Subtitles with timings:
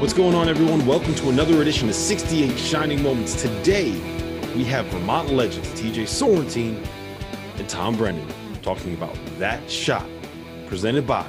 [0.00, 0.86] What's going on, everyone?
[0.86, 3.34] Welcome to another edition of 68 Shining Moments.
[3.34, 3.90] Today,
[4.56, 6.82] we have Vermont legends TJ Sorrentine
[7.58, 8.26] and Tom Brennan
[8.62, 10.06] talking about that shot
[10.66, 11.26] presented by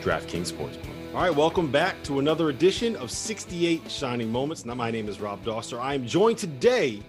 [0.00, 1.14] DraftKings Sportsbook.
[1.14, 4.64] All right, welcome back to another edition of 68 Shining Moments.
[4.64, 5.78] Now, my name is Rob Dauster.
[5.78, 7.00] I am joined today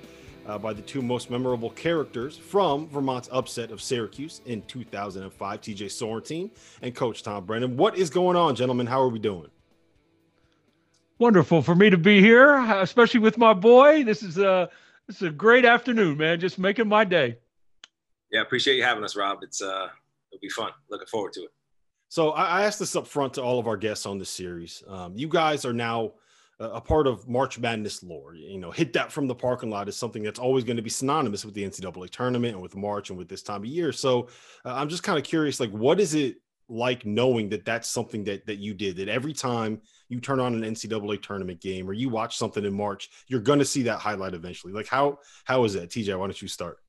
[0.46, 5.86] uh, by the two most memorable characters from Vermont's upset of Syracuse in 2005, TJ
[5.90, 6.52] Sorrentine
[6.84, 7.78] and Coach Tom Brennan.
[7.78, 8.86] What is going on, gentlemen?
[8.86, 9.50] How are we doing?
[11.20, 14.06] Wonderful for me to be here, especially with my boy.
[14.06, 14.70] This is a
[15.06, 16.40] this is a great afternoon, man.
[16.40, 17.38] Just making my day.
[18.32, 19.40] Yeah, appreciate you having us, Rob.
[19.42, 19.90] It's uh,
[20.32, 20.72] it'll be fun.
[20.90, 21.50] Looking forward to it.
[22.08, 24.82] So I, asked this up front to all of our guests on this series.
[24.88, 26.14] Um, you guys are now
[26.60, 28.34] a part of March Madness lore.
[28.34, 30.90] You know, hit that from the parking lot is something that's always going to be
[30.90, 33.92] synonymous with the NCAA tournament and with March and with this time of year.
[33.92, 34.30] So
[34.66, 38.24] uh, I'm just kind of curious, like, what is it like knowing that that's something
[38.24, 38.98] that that you did?
[38.98, 42.74] That every time you turn on an NCAA tournament game or you watch something in
[42.74, 44.74] March, you're going to see that highlight eventually.
[44.74, 46.18] Like, how how is that, TJ?
[46.18, 46.80] Why don't you start?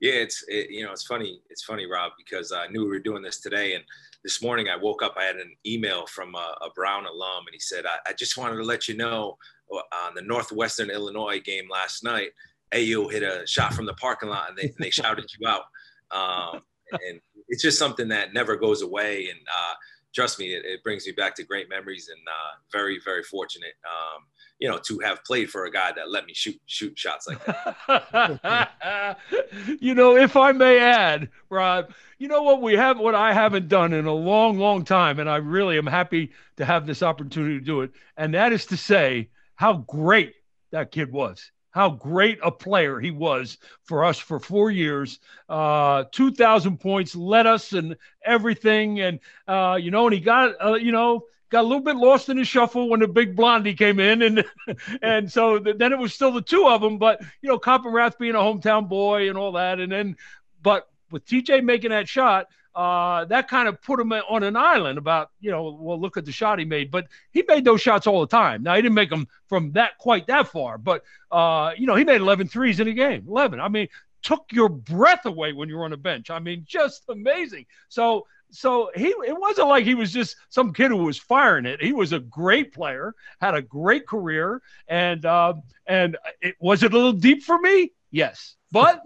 [0.00, 2.98] Yeah, it's it, you know it's funny it's funny Rob because I knew we were
[2.98, 3.84] doing this today and
[4.22, 7.54] this morning I woke up I had an email from a, a Brown alum and
[7.54, 9.38] he said I, I, just wanted to let you know
[9.72, 12.32] uh, on the Northwestern Illinois game last night
[12.74, 15.62] AU hit a shot from the parking lot and they, and they shouted you out
[16.10, 16.60] um,
[16.92, 19.74] and it's just something that never goes away and uh,
[20.16, 23.74] trust me it, it, brings me back to great memories and uh, very very fortunate
[23.86, 24.24] um,
[24.58, 27.44] you know, to have played for a guy that let me shoot shoot shots like
[27.44, 29.18] that.
[29.80, 33.68] you know, if I may add, Rob, you know what we have, what I haven't
[33.68, 37.58] done in a long, long time, and I really am happy to have this opportunity
[37.58, 40.34] to do it, and that is to say how great
[40.70, 41.50] that kid was.
[41.76, 45.20] How great a player he was for us for four years.
[45.46, 49.00] Uh, 2,000 points, led us and everything.
[49.02, 52.30] And, uh, you know, and he got, uh, you know, got a little bit lost
[52.30, 54.44] in the shuffle when the big blondie came in, and
[55.02, 56.96] and so then it was still the two of them.
[56.96, 60.16] But you know, Coppenrath being a hometown boy and all that, and then
[60.62, 64.98] but with TJ making that shot, uh, that kind of put him on an island
[64.98, 66.90] about you know, well, look at the shot he made.
[66.90, 68.62] But he made those shots all the time.
[68.62, 72.04] Now he didn't make them from that quite that far, but uh, you know, he
[72.04, 73.24] made 11 threes in a game.
[73.26, 73.60] 11.
[73.60, 73.88] I mean,
[74.22, 76.28] took your breath away when you were on the bench.
[76.28, 77.64] I mean, just amazing.
[77.88, 81.82] So so he it wasn't like he was just some kid who was firing it.
[81.82, 85.54] He was a great player, had a great career, and uh,
[85.86, 87.92] and it was it a little deep for me.
[88.10, 89.02] Yes, but.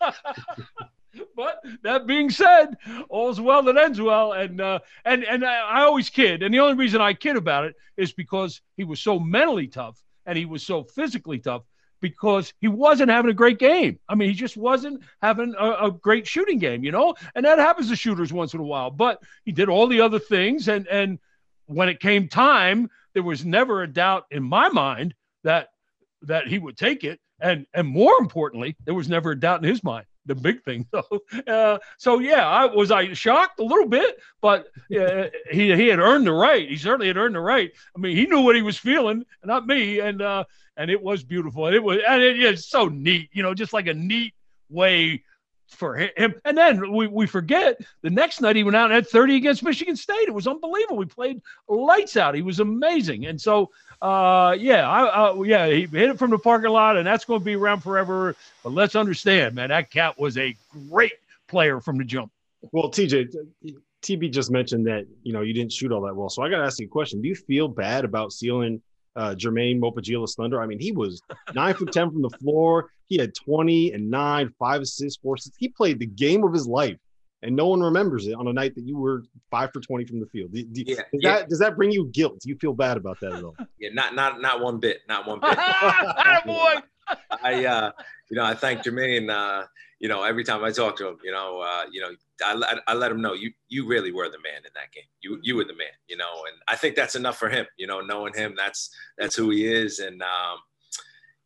[1.36, 2.76] but that being said,
[3.08, 6.60] all's well that ends well, and uh, and and I, I always kid, and the
[6.60, 10.44] only reason I kid about it is because he was so mentally tough and he
[10.44, 11.62] was so physically tough
[12.00, 13.98] because he wasn't having a great game.
[14.08, 17.58] I mean, he just wasn't having a, a, great shooting game, you know, and that
[17.58, 18.90] happens to shooters once in a while.
[18.90, 21.18] But he did all the other things, and and
[21.66, 25.14] when it came time, there was never a doubt in my mind
[25.44, 25.68] that
[26.22, 29.68] that he would take it, and and more importantly, there was never a doubt in
[29.68, 30.06] his mind.
[30.28, 31.22] The big thing, though.
[31.46, 35.98] uh, so yeah, I was I shocked a little bit, but uh, he he had
[35.98, 36.68] earned the right.
[36.68, 37.72] He certainly had earned the right.
[37.96, 40.44] I mean, he knew what he was feeling, not me, and uh,
[40.76, 41.66] and it was beautiful.
[41.66, 44.34] And it was, and it is so neat, you know, just like a neat
[44.70, 45.24] way
[45.68, 46.34] for him.
[46.44, 49.62] And then we, we forget the next night he went out and had 30 against
[49.62, 50.28] Michigan State.
[50.28, 50.96] It was unbelievable.
[50.96, 52.34] We played lights out.
[52.34, 53.26] He was amazing.
[53.26, 53.70] And so,
[54.00, 57.40] uh, yeah, I, uh, yeah, he hit it from the parking lot, and that's going
[57.40, 58.36] to be around forever.
[58.62, 60.56] But let's understand, man, that cat was a
[60.90, 61.14] great
[61.48, 62.30] player from the jump.
[62.72, 63.34] Well, TJ,
[64.02, 66.28] TB just mentioned that you know you didn't shoot all that well.
[66.28, 67.20] So I got to ask you a question.
[67.20, 68.82] Do you feel bad about sealing
[69.18, 70.62] uh, Jermaine Mopa Njila's Thunder.
[70.62, 71.20] I mean, he was
[71.54, 72.90] nine for 10 from the floor.
[73.06, 75.58] He had 20 and nine, five assists, four assists.
[75.58, 76.96] He played the game of his life.
[77.42, 80.18] And no one remembers it on a night that you were five for twenty from
[80.18, 80.52] the field.
[80.52, 81.32] Do, do, yeah, does yeah.
[81.36, 82.40] that does that bring you guilt?
[82.40, 83.54] Do you feel bad about that at all?
[83.78, 85.56] Yeah, not not not one bit, not one bit.
[86.46, 86.74] boy.
[87.42, 87.92] I uh,
[88.30, 89.30] you know I thank Jermaine.
[89.30, 89.66] Uh,
[90.00, 92.10] you know every time I talk to him, you know uh, you know
[92.44, 95.04] I, I, let him know you you really were the man in that game.
[95.20, 97.66] You you were the man, you know, and I think that's enough for him.
[97.76, 100.58] You know, knowing him, that's that's who he is, and um,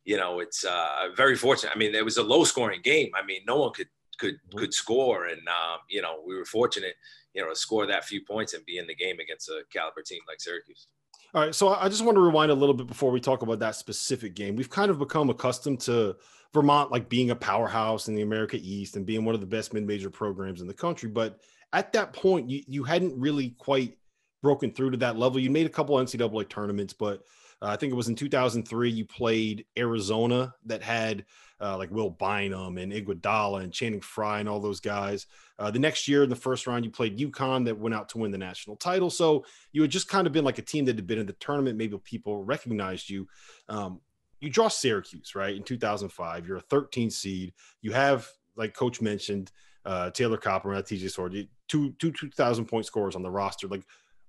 [0.05, 1.73] you know, it's uh, very fortunate.
[1.75, 3.11] I mean, it was a low scoring game.
[3.15, 3.87] I mean, no one could
[4.19, 4.57] could mm-hmm.
[4.57, 6.95] could score, and um, you know, we were fortunate,
[7.33, 10.01] you know, to score that few points and be in the game against a caliber
[10.01, 10.87] team like Syracuse.
[11.35, 13.59] All right, so I just want to rewind a little bit before we talk about
[13.59, 14.55] that specific game.
[14.55, 16.15] We've kind of become accustomed to
[16.53, 19.73] Vermont like being a powerhouse in the America East and being one of the best
[19.73, 21.09] mid-major programs in the country.
[21.09, 21.39] But
[21.73, 23.97] at that point, you, you hadn't really quite
[24.43, 25.39] broken through to that level.
[25.39, 27.23] You made a couple NCAA tournaments, but
[27.63, 31.25] Uh, I think it was in 2003 you played Arizona that had
[31.63, 35.27] uh, like Will Bynum and Iguodala and Channing Frye and all those guys.
[35.57, 38.17] Uh, the next year in the first round, you played UConn that went out to
[38.17, 39.09] win the national title.
[39.09, 41.33] So you had just kind of been like a team that had been in the
[41.33, 41.77] tournament.
[41.77, 43.27] Maybe people recognized you.
[43.69, 44.01] Um,
[44.41, 45.55] you draw Syracuse, right?
[45.55, 47.53] In 2005, you're a 13 seed.
[47.81, 48.27] You have,
[48.57, 49.51] like Coach mentioned,
[49.85, 53.69] uh, Taylor Coppenrath and TJ Sorrentine, two, two 2,000 point scores on the roster.
[53.69, 53.85] Like,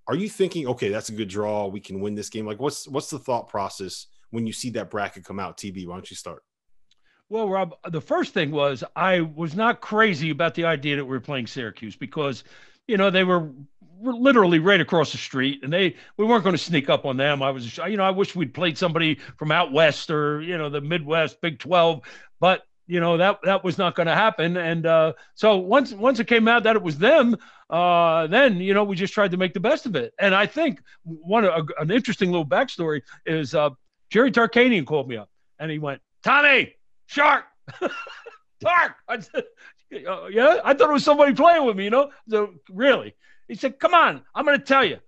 [0.06, 1.66] are you thinking, okay, that's a good draw.
[1.66, 2.46] We can win this game.
[2.46, 5.56] Like, what's what's the thought process when you see that bracket come out?
[5.56, 6.43] TB, why don't you start?
[7.34, 11.10] Well, Rob, the first thing was I was not crazy about the idea that we
[11.10, 12.44] were playing Syracuse because,
[12.86, 13.50] you know, they were
[14.00, 17.42] literally right across the street and they we weren't going to sneak up on them.
[17.42, 20.70] I was, you know, I wish we'd played somebody from out west or you know
[20.70, 22.02] the Midwest, Big Twelve,
[22.38, 24.56] but you know that that was not going to happen.
[24.56, 27.36] And uh, so once once it came out that it was them,
[27.68, 30.14] uh, then you know we just tried to make the best of it.
[30.20, 33.70] And I think one a, an interesting little backstory is uh,
[34.08, 35.28] Jerry Tarkanian called me up
[35.58, 37.44] and he went, Tommy, Shark,
[38.62, 38.96] shark.
[39.08, 39.44] I said,
[39.90, 41.84] yeah, I thought it was somebody playing with me.
[41.84, 43.14] You know, so really,
[43.48, 44.98] he said, come on, I'm going to tell you.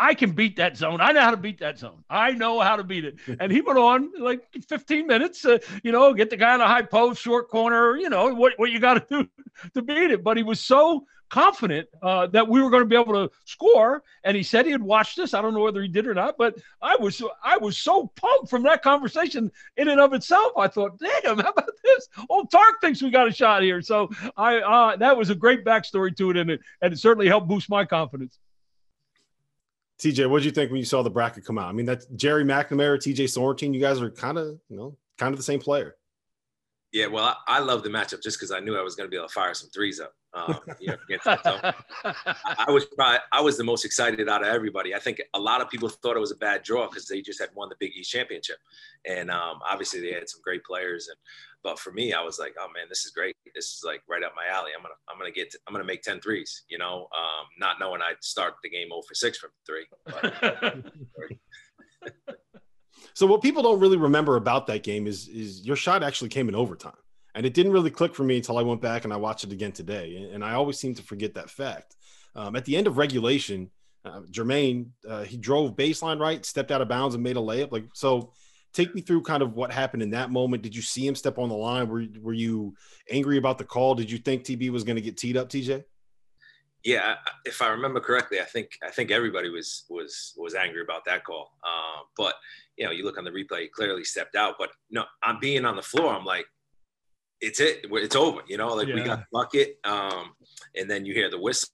[0.00, 1.02] I can beat that zone.
[1.02, 2.04] I know how to beat that zone.
[2.08, 3.16] I know how to beat it.
[3.38, 6.66] And he went on like 15 minutes, uh, you know, get the guy on a
[6.66, 9.28] high post, short corner, you know, what, what you got to do
[9.74, 10.24] to beat it.
[10.24, 14.02] But he was so confident uh, that we were going to be able to score.
[14.24, 15.32] And he said he had watched this.
[15.32, 18.50] I don't know whether he did or not, but I was I was so pumped
[18.50, 20.52] from that conversation in and of itself.
[20.56, 22.08] I thought, damn, how about this?
[22.28, 23.80] Old Tark thinks we got a shot here.
[23.80, 27.28] So I uh, that was a great backstory to it, and it and it certainly
[27.28, 28.38] helped boost my confidence.
[30.00, 31.68] TJ, what did you think when you saw the bracket come out?
[31.68, 33.74] I mean, that's Gerry McNamara, TJ Sorrentine.
[33.74, 35.96] You guys are kind of, you know, kind of the same player.
[36.90, 39.10] Yeah, well, I, I love the matchup just because I knew I was going to
[39.10, 40.14] be able to fire some threes up.
[40.32, 41.34] Um, you know, so
[42.04, 44.94] I was probably I was the most excited out of everybody.
[44.94, 47.40] I think a lot of people thought it was a bad draw because they just
[47.40, 48.58] had won the Big East championship,
[49.06, 51.08] and um, obviously they had some great players.
[51.08, 51.16] And
[51.64, 53.36] but for me, I was like, oh man, this is great.
[53.54, 54.70] This is like right up my alley.
[54.76, 56.62] I'm gonna I'm gonna get to, I'm gonna make 10 threes.
[56.68, 59.86] You know, um, not knowing I'd start the game 0 for six from three.
[63.14, 66.48] so what people don't really remember about that game is is your shot actually came
[66.48, 66.94] in overtime.
[67.40, 69.52] And it didn't really click for me until I went back and I watched it
[69.52, 70.28] again today.
[70.30, 71.96] And I always seem to forget that fact.
[72.36, 73.70] Um, at the end of regulation,
[74.04, 77.72] uh, Jermaine, uh, he drove baseline right, stepped out of bounds and made a layup.
[77.72, 78.34] Like, so
[78.74, 80.62] take me through kind of what happened in that moment.
[80.62, 81.88] Did you see him step on the line?
[81.88, 82.74] Were, were you
[83.10, 83.94] angry about the call?
[83.94, 85.82] Did you think TB was going to get teed up, TJ?
[86.84, 87.14] Yeah,
[87.46, 91.24] if I remember correctly, I think I think everybody was was was angry about that
[91.24, 91.52] call.
[91.64, 92.34] Uh, but
[92.76, 94.56] you know, you look on the replay, he clearly stepped out.
[94.58, 96.14] But no, I'm being on the floor.
[96.14, 96.46] I'm like,
[97.40, 97.86] it's it.
[97.90, 98.40] It's over.
[98.46, 98.94] You know, like yeah.
[98.94, 100.32] we got the bucket, um,
[100.76, 101.70] and then you hear the whistle.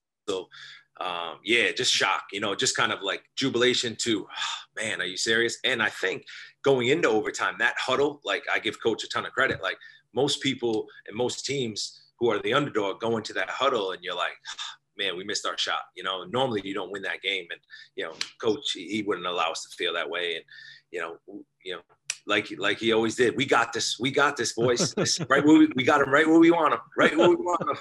[0.99, 2.25] Um, yeah, just shock.
[2.33, 5.59] You know, just kind of like jubilation to, oh, man, are you serious?
[5.65, 6.25] And I think
[6.63, 9.63] going into overtime, that huddle, like I give coach a ton of credit.
[9.63, 9.77] Like
[10.15, 14.17] most people and most teams who are the underdog go into that huddle, and you're
[14.17, 14.65] like, oh,
[14.99, 15.83] man, we missed our shot.
[15.95, 17.61] You know, normally you don't win that game, and
[17.97, 20.45] you know, coach he wouldn't allow us to feel that way, and
[20.91, 21.17] you know,
[21.65, 21.81] you know,
[22.27, 23.37] like like he always did.
[23.37, 23.99] We got this.
[23.99, 24.93] We got this, boys.
[24.95, 26.81] This, right where we, we got him right where we want him.
[26.97, 27.77] Right where we want him.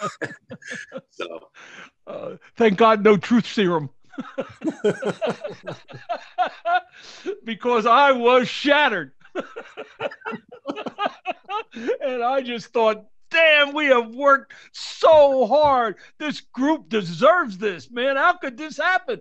[1.10, 1.50] so,
[2.08, 3.90] uh, thank God, no truth serum.
[7.44, 9.12] because I was shattered.
[11.74, 15.98] and I just thought, damn, we have worked so hard.
[16.18, 18.16] This group deserves this, man.
[18.16, 19.20] How could this happen?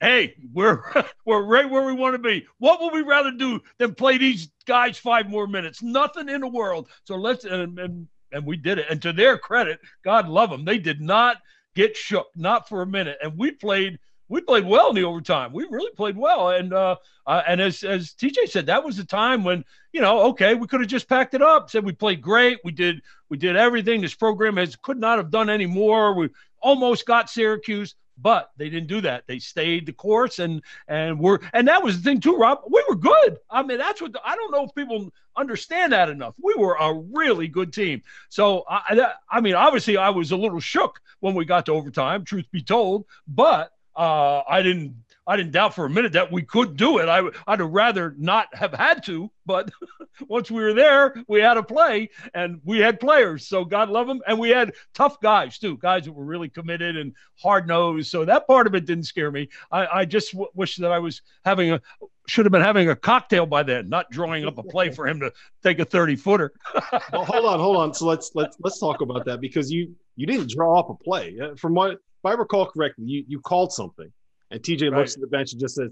[0.00, 0.82] Hey, we're
[1.24, 2.46] we're right where we want to be.
[2.58, 5.82] What would we rather do than play these guys five more minutes?
[5.82, 6.88] Nothing in the world.
[7.04, 8.86] So let's and and, and we did it.
[8.90, 11.38] And to their credit, God love them, they did not
[11.74, 13.18] get shook, not for a minute.
[13.22, 15.52] And we played we played well in the overtime.
[15.52, 16.50] We really played well.
[16.50, 20.20] And uh, uh, and as as TJ said, that was the time when you know,
[20.28, 21.68] okay, we could have just packed it up.
[21.68, 22.58] Said we played great.
[22.64, 24.00] We did we did everything.
[24.00, 26.14] This program has could not have done any more.
[26.14, 26.30] We
[26.62, 29.24] almost got Syracuse but they didn't do that.
[29.26, 32.60] They stayed the course and and were and that was the thing too, Rob.
[32.68, 33.38] We were good.
[33.50, 36.34] I mean, that's what I don't know if people understand that enough.
[36.42, 38.02] We were a really good team.
[38.28, 42.24] So I I mean, obviously I was a little shook when we got to overtime,
[42.24, 44.94] truth be told, but uh, I didn't
[45.30, 47.08] I didn't doubt for a minute that we could do it.
[47.08, 49.70] I, I'd have rather not have had to, but
[50.28, 53.46] once we were there, we had to play and we had players.
[53.46, 54.20] So God love them.
[54.26, 58.10] And we had tough guys too, guys that were really committed and hard nosed.
[58.10, 59.48] So that part of it didn't scare me.
[59.70, 61.80] I, I just w- wish that I was having a,
[62.26, 65.20] should have been having a cocktail by then, not drawing up a play for him
[65.20, 65.32] to
[65.62, 66.52] take a 30 footer.
[67.12, 67.94] well, hold on, hold on.
[67.94, 71.38] So let's, let's, let's talk about that because you, you didn't draw up a play.
[71.40, 74.12] Uh, from what, if I recall correctly, you, you called something
[74.50, 74.98] and TJ right.
[74.98, 75.90] looks at the bench and just says,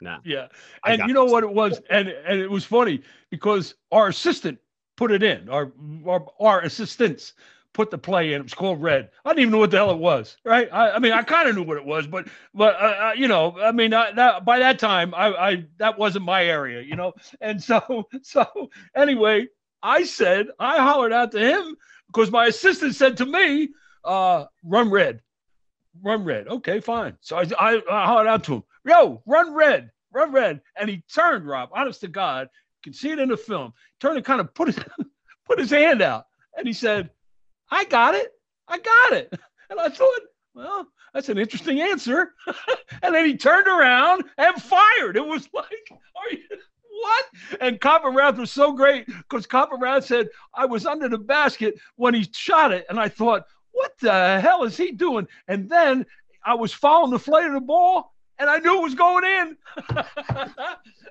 [0.00, 0.18] Nah.
[0.24, 0.48] Yeah.
[0.84, 1.32] And you know this.
[1.32, 1.80] what it was?
[1.88, 4.58] And and it was funny because our assistant
[4.96, 5.72] put it in, our
[6.06, 7.32] our, our assistants
[7.72, 8.40] put the play in.
[8.40, 9.10] It was called Red.
[9.24, 10.68] I didn't even know what the hell it was, right?
[10.72, 13.28] I, I mean, I kind of knew what it was, but but uh, uh, you
[13.28, 16.96] know, I mean, I, that, by that time, I, I that wasn't my area, you
[16.96, 17.12] know.
[17.40, 19.48] And so so anyway,
[19.82, 21.76] I said I hollered out to him
[22.08, 23.70] because my assistant said to me,
[24.04, 25.20] uh, "Run red,
[26.02, 27.16] run red." Okay, fine.
[27.20, 31.02] So I I, I hollered out to him, "Yo, run red, run red," and he
[31.12, 31.46] turned.
[31.46, 33.72] Rob, honest to God, you can see it in the film.
[34.00, 34.78] Turned and kind of put his
[35.46, 36.26] put his hand out,
[36.56, 37.10] and he said
[37.70, 38.32] I got it.
[38.68, 39.32] I got it.
[39.68, 40.20] And I thought,
[40.54, 42.34] well, that's an interesting answer.
[43.02, 45.16] and then he turned around and fired.
[45.16, 46.38] It was like, are you
[47.00, 47.24] what?
[47.60, 52.14] And Coppenrath was so great because Copper Coppenrath said, I was under the basket when
[52.14, 52.86] he shot it.
[52.88, 53.42] And I thought,
[53.76, 55.28] what the hell is he doing?
[55.48, 56.06] And then
[56.44, 59.56] I was following the flight of the ball and I knew it was going in.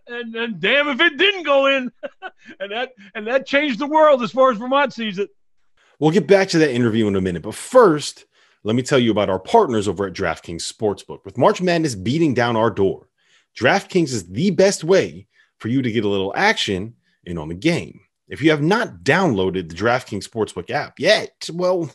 [0.08, 1.92] and then damn if it didn't go in.
[2.60, 5.30] and that and that changed the world as far as Vermont sees it.
[6.00, 8.26] We'll get back to that interview in a minute, but first,
[8.64, 11.24] let me tell you about our partners over at DraftKings Sportsbook.
[11.24, 13.08] With March Madness beating down our door,
[13.58, 15.28] DraftKings is the best way
[15.60, 16.96] for you to get a little action
[17.26, 18.02] in on the game.
[18.28, 21.92] If you have not downloaded the DraftKings Sportsbook app yet, well,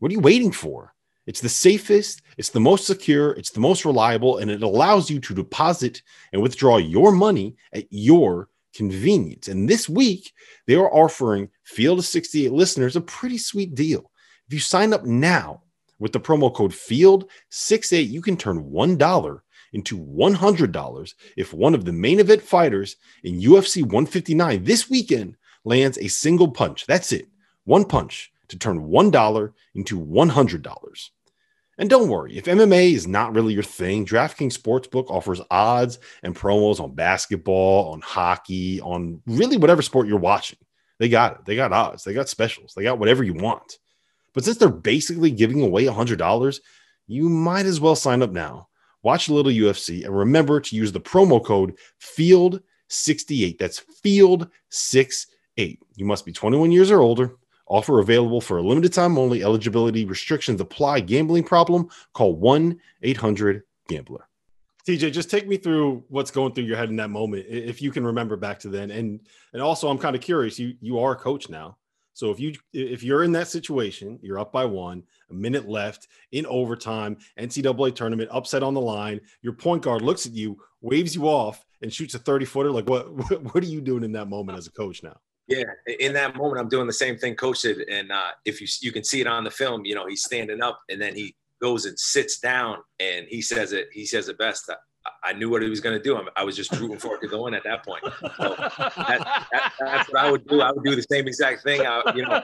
[0.00, 0.94] what are you waiting for?
[1.26, 5.20] It's the safest, it's the most secure, it's the most reliable, and it allows you
[5.20, 6.02] to deposit
[6.32, 9.46] and withdraw your money at your convenience.
[9.46, 10.32] And this week,
[10.66, 14.10] they are offering Field of 68 listeners a pretty sweet deal.
[14.48, 15.62] If you sign up now
[15.98, 19.40] with the promo code FIELD68, you can turn $1
[19.72, 25.98] into $100 if one of the main event fighters in UFC 159 this weekend lands
[25.98, 26.86] a single punch.
[26.86, 27.28] That's it.
[27.64, 31.10] One punch to turn $1 into $100.
[31.78, 36.36] And don't worry, if MMA is not really your thing, DraftKings Sportsbook offers odds and
[36.36, 40.58] promos on basketball, on hockey, on really whatever sport you're watching.
[40.98, 41.46] They got it.
[41.46, 43.78] They got odds, they got specials, they got whatever you want.
[44.34, 46.60] But since they're basically giving away $100,
[47.06, 48.68] you might as well sign up now.
[49.02, 53.56] Watch a little UFC and remember to use the promo code FIELD68.
[53.58, 55.78] That's FIELD68.
[55.96, 57.36] You must be 21 years or older
[57.70, 59.44] Offer available for a limited time only.
[59.44, 61.00] Eligibility restrictions apply.
[61.00, 61.88] Gambling problem?
[62.12, 64.26] Call 1 800 Gambler.
[64.88, 67.92] TJ, just take me through what's going through your head in that moment, if you
[67.92, 68.90] can remember back to then.
[68.90, 69.20] And
[69.52, 70.58] and also, I'm kind of curious.
[70.58, 71.76] You you are a coach now,
[72.12, 76.08] so if you if you're in that situation, you're up by one, a minute left
[76.32, 79.20] in overtime, NCAA tournament, upset on the line.
[79.42, 82.72] Your point guard looks at you, waves you off, and shoots a 30 footer.
[82.72, 83.12] Like what
[83.54, 85.18] what are you doing in that moment as a coach now?
[85.50, 85.64] Yeah,
[85.98, 88.92] in that moment, I'm doing the same thing coach did, and uh, if you you
[88.92, 91.86] can see it on the film, you know he's standing up, and then he goes
[91.86, 93.88] and sits down, and he says it.
[93.92, 94.70] He says it best.
[94.70, 96.20] I, I knew what he was going to do.
[96.36, 98.02] I was just rooting for it to go in at that point.
[98.04, 100.60] So that, that, that's what I would do.
[100.60, 101.80] I would do the same exact thing.
[101.84, 102.40] I, you know,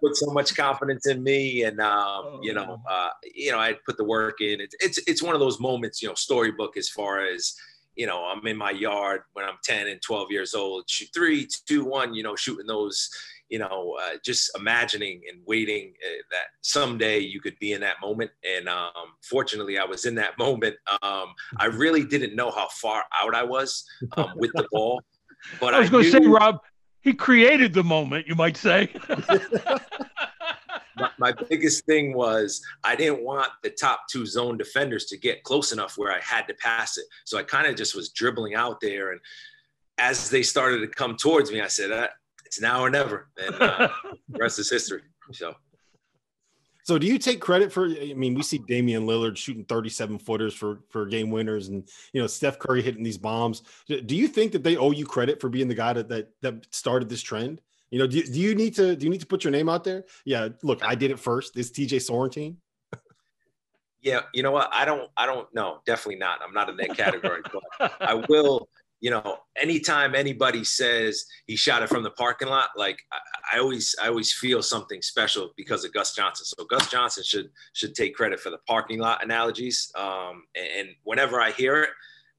[0.00, 3.96] put so much confidence in me, and um, you know, uh, you know, I put
[3.96, 4.60] the work in.
[4.60, 7.54] It's it's it's one of those moments, you know, storybook as far as
[7.96, 11.48] you know, I'm in my yard when I'm 10 and 12 years old, shoot three,
[11.66, 13.08] two, one, you know, shooting those,
[13.48, 17.96] you know, uh, just imagining and waiting uh, that someday you could be in that
[18.02, 18.30] moment.
[18.44, 20.76] And um, fortunately, I was in that moment.
[21.02, 23.84] Um, I really didn't know how far out I was
[24.16, 25.00] um, with the ball.
[25.60, 26.58] But I was going to say, Rob,
[27.00, 28.88] he created the moment, you might say.
[30.96, 35.42] my, my, biggest thing was I didn't want the top two zone defenders to get
[35.42, 37.06] close enough where I had to pass it.
[37.24, 39.12] So I kind of just was dribbling out there.
[39.12, 39.20] And
[39.98, 42.08] as they started to come towards me, I said, uh,
[42.44, 43.28] it's now or never.
[43.36, 43.88] And uh,
[44.28, 45.02] the rest is history.
[45.32, 45.54] So.
[46.84, 50.52] So do you take credit for I mean we see Damian Lillard shooting 37 footers
[50.52, 53.62] for for game winners and you know Steph Curry hitting these bombs.
[53.88, 56.66] Do you think that they owe you credit for being the guy that that, that
[56.74, 57.62] started this trend?
[57.94, 59.84] You know, do, do you need to do you need to put your name out
[59.84, 60.04] there?
[60.24, 61.54] Yeah, look, I did it first.
[61.54, 62.56] This TJ Sorrentine.
[64.02, 64.68] yeah, you know what?
[64.72, 65.78] I don't I don't know.
[65.86, 66.40] Definitely not.
[66.44, 67.42] I'm not in that category,
[67.78, 68.68] but I will
[69.00, 73.18] you know, anytime anybody says he shot it from the parking lot, like I,
[73.52, 76.46] I, always, I always feel something special because of Gus Johnson.
[76.46, 79.92] So Gus Johnson should should take credit for the parking lot analogies.
[79.94, 81.90] Um, and, whenever I hear it,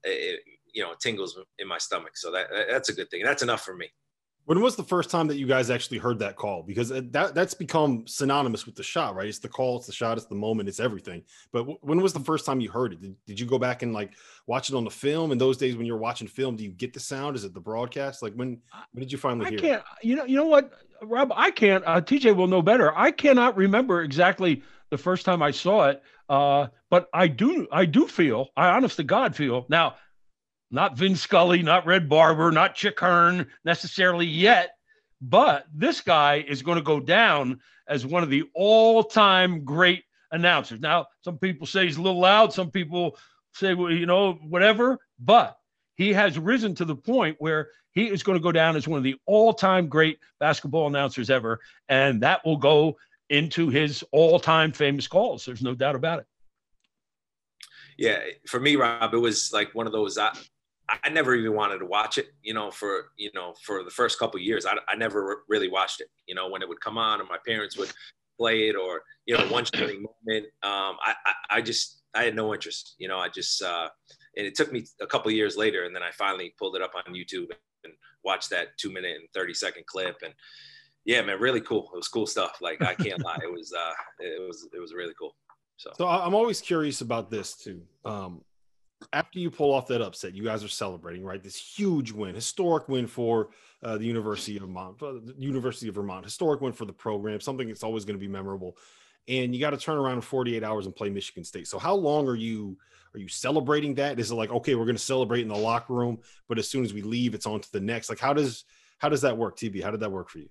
[0.03, 0.39] it,
[0.73, 2.17] you know, it tingles in my stomach.
[2.17, 3.23] So that that's a good thing.
[3.23, 3.89] That's enough for me.
[4.45, 6.61] When was the first time that you guys actually heard that call?
[6.61, 9.27] Because that that's become synonymous with the shot, right?
[9.27, 11.23] It's the call, it's the shot, it's the moment, it's everything.
[11.51, 13.01] But w- when was the first time you heard it?
[13.01, 14.11] Did, did you go back and like
[14.45, 15.31] watch it on the film?
[15.31, 17.35] In those days when you're watching film, do you get the sound?
[17.35, 18.21] Is it the broadcast?
[18.21, 18.61] Like when
[18.91, 19.57] when did you finally I hear?
[19.57, 19.81] I can't.
[19.81, 20.07] It?
[20.07, 20.25] You know.
[20.25, 20.71] You know what,
[21.01, 21.33] Rob?
[21.35, 21.83] I can't.
[21.85, 22.95] Uh, TJ will know better.
[22.95, 24.61] I cannot remember exactly
[24.91, 26.03] the first time I saw it.
[26.29, 27.67] Uh, but I do.
[27.71, 28.49] I do feel.
[28.55, 29.95] I honest to God feel now
[30.75, 34.75] not Vin Scully, not Red Barber, not Chick Hearn necessarily yet,
[35.21, 40.81] but this guy is going to go down as one of the all-time great announcers.
[40.81, 43.17] Now, some people say he's a little loud, some people
[43.53, 45.57] say, well, you know, whatever, but
[45.95, 48.97] he has risen to the point where he is going to go down as one
[48.97, 52.97] of the all-time great basketball announcers ever, and that will go
[53.29, 55.45] into his all-time famous calls.
[55.45, 56.25] There's no doubt about it.
[57.97, 60.17] Yeah, for me, Rob, it was like one of those.
[60.17, 60.37] I,
[61.03, 62.27] I never even wanted to watch it.
[62.41, 66.01] You know, for you know, for the first couple years, I, I never really watched
[66.01, 66.07] it.
[66.27, 67.91] You know, when it would come on, or my parents would
[68.37, 70.45] play it, or you know, one shining moment.
[70.63, 72.95] Um, I, I, I just I had no interest.
[72.97, 73.89] You know, I just uh,
[74.37, 76.91] and it took me a couple years later, and then I finally pulled it up
[76.95, 77.51] on YouTube
[77.83, 80.33] and watched that two minute and thirty second clip, and
[81.05, 81.89] yeah, man, really cool.
[81.93, 82.57] It was cool stuff.
[82.61, 85.35] Like I can't lie, it was uh, it was it was really cool.
[85.77, 87.81] So, so I'm always curious about this too.
[88.05, 88.41] Um,
[89.13, 91.41] after you pull off that upset, you guys are celebrating, right?
[91.41, 93.49] This huge win, historic win for
[93.83, 95.01] uh, the University of Vermont,
[95.37, 98.77] University of Vermont, historic win for the program, something that's always going to be memorable.
[99.27, 101.67] And you got to turn around in 48 hours and play Michigan State.
[101.67, 102.77] So, how long are you
[103.13, 104.19] are you celebrating that?
[104.19, 106.83] Is it like okay, we're going to celebrate in the locker room, but as soon
[106.83, 108.09] as we leave, it's on to the next?
[108.09, 108.65] Like, how does
[108.99, 109.83] how does that work, TB?
[109.83, 110.49] How did that work for you?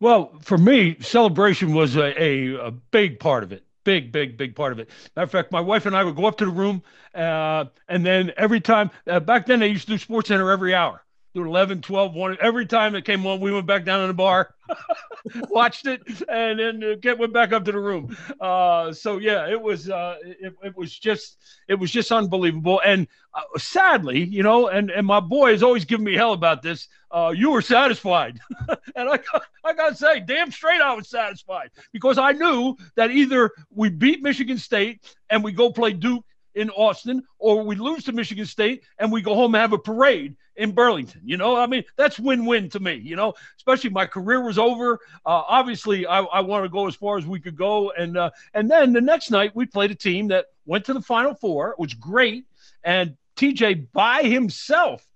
[0.00, 4.56] Well, for me, celebration was a, a, a big part of it big, big, big
[4.56, 4.88] part of it.
[5.14, 6.82] Matter of fact, my wife and I would go up to the room,
[7.14, 11.03] uh, and then every time, uh, back then they used to do SportsCenter every hour
[11.34, 12.36] do 11, 12, 1.
[12.40, 14.54] Every time it came on, we went back down in the bar,
[15.50, 18.16] watched it, and then get went back up to the room.
[18.40, 21.38] Uh, so yeah, it was uh, it, it was just
[21.68, 22.80] it was just unbelievable.
[22.84, 26.62] And uh, sadly, you know, and and my boy is always giving me hell about
[26.62, 26.86] this.
[27.10, 28.38] Uh, you were satisfied,
[28.96, 29.18] and I
[29.64, 34.22] I gotta say, damn straight, I was satisfied because I knew that either we beat
[34.22, 36.24] Michigan State and we go play Duke
[36.54, 39.78] in Austin, or we lose to Michigan State and we go home and have a
[39.78, 41.20] parade in Burlington.
[41.24, 42.94] You know, I mean, that's win-win to me.
[42.94, 45.00] You know, especially my career was over.
[45.26, 48.30] Uh, obviously, I, I want to go as far as we could go, and uh,
[48.54, 51.70] and then the next night we played a team that went to the Final Four.
[51.70, 52.46] It was great,
[52.82, 55.06] and TJ by himself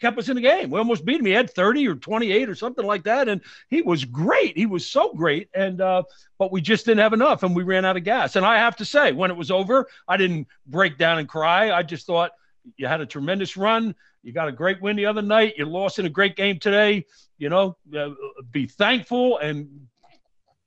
[0.00, 0.70] kept us in the game.
[0.70, 1.26] We almost beat him.
[1.26, 3.28] He had 30 or 28 or something like that.
[3.28, 4.56] And he was great.
[4.56, 5.48] He was so great.
[5.54, 6.02] And, uh,
[6.38, 8.36] but we just didn't have enough and we ran out of gas.
[8.36, 11.70] And I have to say, when it was over, I didn't break down and cry.
[11.70, 12.32] I just thought
[12.76, 13.94] you had a tremendous run.
[14.24, 15.54] You got a great win the other night.
[15.58, 17.04] You lost in a great game today.
[17.36, 18.10] You know, uh,
[18.50, 19.86] be thankful and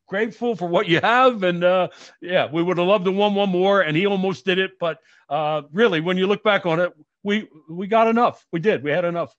[0.08, 1.42] grateful for what you have.
[1.42, 1.90] And uh,
[2.22, 4.72] yeah, we would have loved to won one more, and he almost did it.
[4.80, 6.94] But uh, really, when you look back on it,
[7.24, 8.46] we we got enough.
[8.52, 8.84] We did.
[8.84, 9.36] We had enough.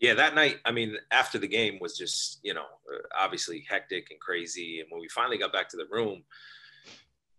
[0.00, 2.66] Yeah, that night, I mean, after the game was just, you know,
[3.16, 4.80] obviously hectic and crazy.
[4.80, 6.24] And when we finally got back to the room,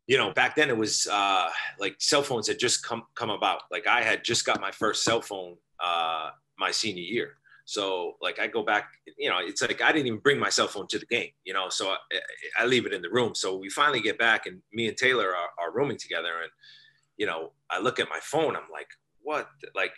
[0.08, 3.64] you know, back then it was uh, like cell phones had just come come about.
[3.72, 7.38] Like I had just got my first cell phone uh, my senior year.
[7.68, 10.68] So like I go back, you know, it's like I didn't even bring my cell
[10.68, 11.98] phone to the game, you know, so I,
[12.60, 13.34] I leave it in the room.
[13.34, 16.52] So we finally get back and me and Taylor are, are rooming together and
[17.18, 18.88] you know, I look at my phone, I'm like,
[19.22, 19.48] what?
[19.74, 19.94] Like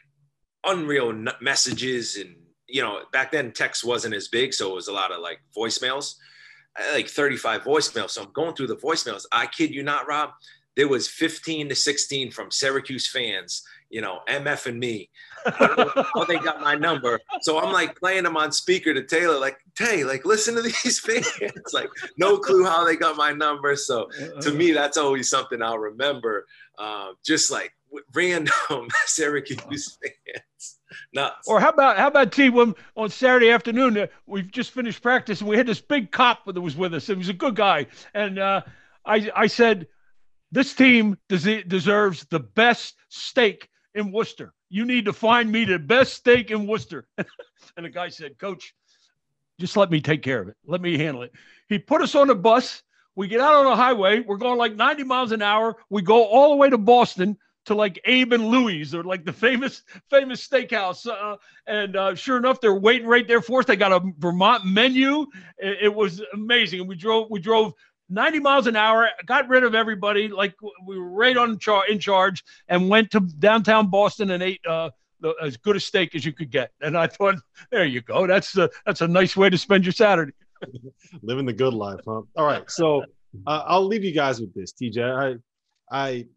[0.65, 2.17] unreal messages.
[2.17, 2.35] And,
[2.67, 4.53] you know, back then text wasn't as big.
[4.53, 6.15] So it was a lot of like voicemails,
[6.93, 8.11] like 35 voicemails.
[8.11, 9.25] So I'm going through the voicemails.
[9.31, 10.31] I kid you not, Rob.
[10.75, 15.09] There was 15 to 16 from Syracuse fans, you know, MF and me.
[15.45, 17.19] how they got my number.
[17.41, 20.99] So I'm like playing them on speaker to Taylor, like, Tay, like, listen to these
[20.99, 21.25] fans.
[21.73, 23.75] like, no clue how they got my number.
[23.75, 24.07] So
[24.41, 26.45] to me, that's always something I'll remember
[26.77, 27.73] uh, just like
[28.13, 28.53] random
[29.05, 30.43] Syracuse fans.
[31.47, 35.41] Or how about how about T when on Saturday afternoon uh, we've just finished practice
[35.41, 37.07] and we had this big cop that was with us.
[37.07, 38.61] He was a good guy, and uh,
[39.05, 39.87] I I said
[40.51, 44.53] this team des- deserves the best steak in Worcester.
[44.69, 47.07] You need to find me the best steak in Worcester.
[47.17, 48.75] and the guy said, Coach,
[49.59, 50.55] just let me take care of it.
[50.65, 51.33] Let me handle it.
[51.67, 52.83] He put us on a bus
[53.17, 54.19] we get out on the highway.
[54.19, 55.75] We're going like 90 miles an hour.
[55.89, 57.35] We go all the way to Boston
[57.67, 61.05] to like Abe and Louie's or like the famous famous steakhouse.
[61.05, 63.65] Uh, and uh, sure enough, they're waiting right there for us.
[63.65, 65.27] They got a Vermont menu.
[65.57, 66.81] It, it, was amazing.
[66.81, 67.73] And we drove we drove
[68.09, 71.99] 90 miles an hour, got rid of everybody like we were right on char- in
[71.99, 74.65] charge, and went to downtown Boston and ate.
[74.65, 77.37] Uh, the, as good a steak as you could get, and I thought,
[77.71, 78.27] there you go.
[78.27, 80.33] That's a, that's a nice way to spend your Saturday.
[81.23, 82.21] living the good life, huh?
[82.35, 83.03] All right, so
[83.47, 85.41] uh, I'll leave you guys with this, TJ.
[85.91, 86.27] I, I,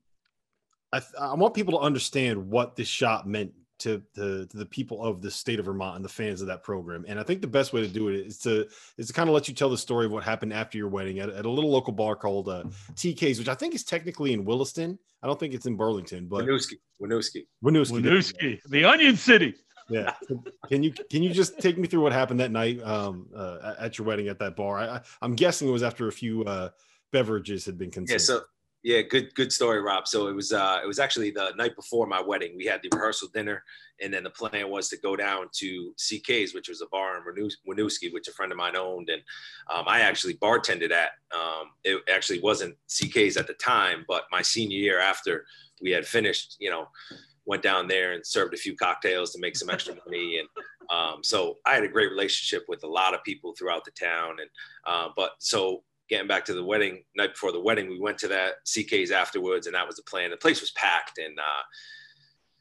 [0.93, 5.03] I, I want people to understand what this shot meant to, to, to the people
[5.03, 7.05] of the state of Vermont and the fans of that program.
[7.09, 8.67] And I think the best way to do it is to
[8.99, 11.19] is to kind of let you tell the story of what happened after your wedding
[11.19, 14.45] at, at a little local bar called uh, TK's, which I think is technically in
[14.45, 14.99] Williston.
[15.23, 19.55] I don't think it's in Burlington, but Winooski, Winooski, Winooski, Winooski, the Onion City.
[19.89, 20.13] Yeah.
[20.69, 23.99] Can you can you just take me through what happened that night um, uh, at
[23.99, 24.79] your wedding at that bar?
[24.79, 26.69] I, am guessing it was after a few uh,
[27.13, 28.21] beverages had been consumed.
[28.21, 28.25] Yeah.
[28.25, 28.43] So
[28.83, 30.09] yeah, good good story, Rob.
[30.09, 32.55] So it was uh, it was actually the night before my wedding.
[32.57, 33.63] We had the rehearsal dinner,
[34.01, 37.51] and then the plan was to go down to CK's, which was a bar in
[37.69, 39.21] Winooski, which a friend of mine owned, and
[39.73, 41.11] um, I actually bartended at.
[41.35, 45.45] Um, it actually wasn't CK's at the time, but my senior year after
[45.83, 46.89] we had finished, you know,
[47.45, 50.49] went down there and served a few cocktails to make some extra money, and
[50.89, 54.37] um, so I had a great relationship with a lot of people throughout the town,
[54.41, 54.51] and
[54.87, 58.29] uh, but so getting back to the wedding night before the wedding, we went to
[58.29, 60.31] that CK's afterwards, and that was the plan.
[60.31, 61.63] The place was packed, and uh,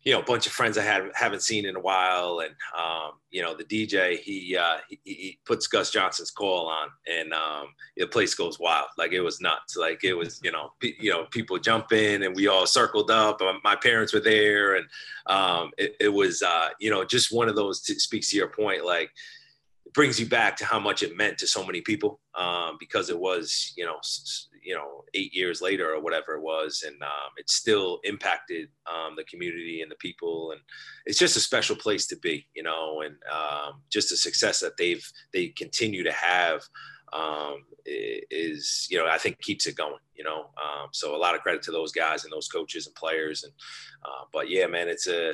[0.03, 3.13] you know, a bunch of friends I had haven't seen in a while, and um,
[3.31, 7.67] you know, the DJ he, uh, he, he puts Gus Johnson's call on, and um,
[7.97, 8.87] the place goes wild.
[8.97, 9.75] Like it was nuts.
[9.75, 13.41] Like it was, you know, you know, people jumping, and we all circled up.
[13.63, 14.85] My parents were there, and
[15.25, 17.81] um, it, it was, uh, you know, just one of those.
[17.81, 19.11] T- speaks to your point, like
[19.89, 23.09] it brings you back to how much it meant to so many people um, because
[23.09, 23.97] it was you know
[24.63, 29.15] you know eight years later or whatever it was and um, it still impacted um,
[29.15, 30.61] the community and the people and
[31.07, 34.77] it's just a special place to be you know and um, just the success that
[34.77, 36.61] they've they continue to have
[37.11, 41.33] um, is you know I think keeps it going you know um, so a lot
[41.33, 43.53] of credit to those guys and those coaches and players and
[44.05, 45.33] uh, but yeah man it's a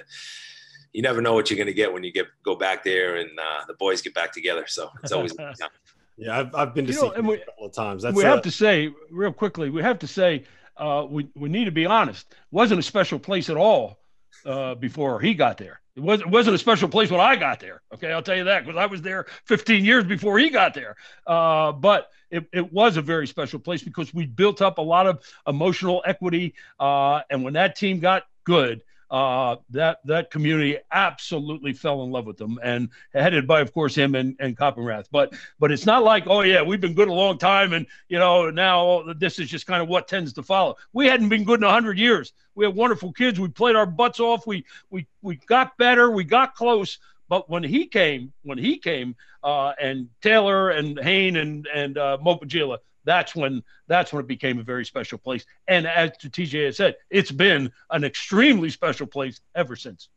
[0.96, 3.30] you never know what you're going to get when you get go back there and
[3.38, 4.64] uh, the boys get back together.
[4.66, 5.34] So it's always
[6.18, 6.40] yeah.
[6.40, 8.04] I've, I've been to you see know, we, a couple of times.
[8.04, 9.70] That's we have to say real quickly.
[9.70, 10.46] We have to say
[10.78, 12.32] uh, we we need to be honest.
[12.32, 14.00] It wasn't a special place at all
[14.46, 15.82] uh, before he got there.
[15.98, 17.82] It wasn't, it wasn't a special place when I got there.
[17.94, 20.96] Okay, I'll tell you that because I was there 15 years before he got there.
[21.28, 25.08] Uh, but it, it was a very special place because we built up a lot
[25.08, 26.54] of emotional equity.
[26.80, 28.82] Uh, and when that team got good,
[29.12, 33.96] uh, that that community absolutely fell in love with them, and headed by, of course,
[33.96, 35.06] him and and Coppenrath.
[35.12, 38.18] But but it's not like, oh yeah, we've been good a long time, and you
[38.18, 40.76] know now this is just kind of what tends to follow.
[40.94, 42.34] We hadn't been good in hundred years.
[42.56, 43.40] We had wonderful kids.
[43.40, 44.48] We played our butts off.
[44.48, 46.10] We we we got better.
[46.12, 46.98] We got close.
[47.28, 52.18] But when he came, when he came, uh, and Taylor and Hehn and and uh,
[52.24, 55.46] Mopa Njila, that's when that's when it became a very special place.
[55.68, 60.10] And as TJ has said, it's been an extremely special place ever since.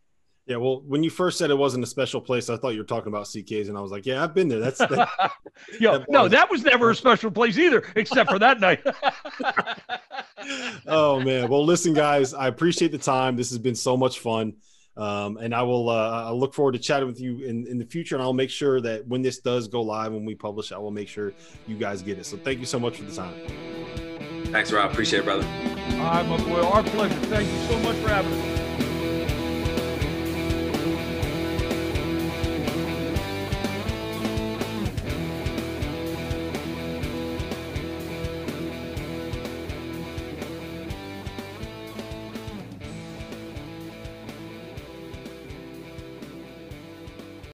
[0.48, 2.84] Yeah, well, when you first said it wasn't a special place, I thought you were
[2.84, 5.30] talking about CK's, and I was like, "Yeah, I've been there." That's that,
[5.78, 8.80] Yo, that no, that was never a special place either, except for that night.
[10.86, 13.36] oh man, well, listen, guys, I appreciate the time.
[13.36, 14.54] This has been so much fun.
[14.98, 17.86] Um, and I will uh, I look forward to chatting with you in, in the
[17.86, 18.16] future.
[18.16, 20.90] And I'll make sure that when this does go live, when we publish, I will
[20.90, 21.32] make sure
[21.66, 22.26] you guys get it.
[22.26, 23.34] So thank you so much for the time.
[24.46, 24.90] Thanks, Rob.
[24.90, 25.46] Appreciate it, brother.
[25.92, 26.62] All right, my boy.
[26.62, 27.14] Our pleasure.
[27.26, 28.67] Thank you so much for having us.